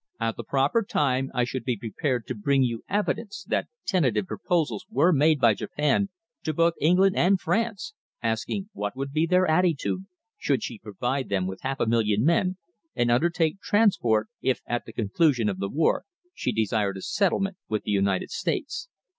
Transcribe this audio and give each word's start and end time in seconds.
"At 0.19 0.35
the 0.35 0.43
proper 0.43 0.81
time 0.81 1.29
I 1.31 1.43
should 1.43 1.63
be 1.63 1.77
prepared 1.77 2.25
to 2.25 2.33
bring 2.33 2.63
you 2.63 2.83
evidence 2.89 3.43
that 3.47 3.67
tentative 3.85 4.25
proposals 4.25 4.83
were 4.89 5.13
made 5.13 5.39
by 5.39 5.53
Japan 5.53 6.09
to 6.41 6.55
both 6.55 6.73
England 6.81 7.15
and 7.15 7.39
France, 7.39 7.93
asking 8.19 8.71
what 8.73 8.95
would 8.95 9.11
be 9.11 9.27
their 9.27 9.45
attitude, 9.45 10.07
should 10.39 10.63
she 10.63 10.79
provide 10.79 11.29
them 11.29 11.45
with 11.45 11.61
half 11.61 11.79
a 11.79 11.85
million 11.85 12.25
men 12.25 12.57
and 12.95 13.11
undertake 13.11 13.61
transport, 13.61 14.27
if 14.41 14.61
at 14.65 14.85
the 14.87 14.91
conclusion 14.91 15.47
of 15.47 15.59
the 15.59 15.69
war 15.69 16.05
she 16.33 16.51
desired 16.51 16.97
a 16.97 17.01
settlement 17.03 17.57
with 17.69 17.83
the 17.83 17.91
United 17.91 18.31
States. 18.31 18.87